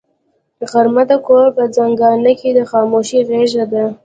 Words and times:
غرمه 0.71 1.03
د 1.09 1.13
کور 1.27 1.45
په 1.55 1.63
زنګانه 1.75 2.31
کې 2.39 2.49
د 2.53 2.59
خاموشۍ 2.71 3.19
غېږه 3.29 3.65
ده 3.73 3.83